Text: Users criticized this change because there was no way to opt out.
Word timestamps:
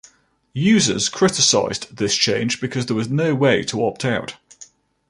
Users 0.55 1.09
criticized 1.09 1.97
this 1.97 2.15
change 2.15 2.59
because 2.59 2.87
there 2.87 2.95
was 2.95 3.11
no 3.11 3.35
way 3.35 3.61
to 3.65 3.85
opt 3.85 4.03
out. 4.03 4.33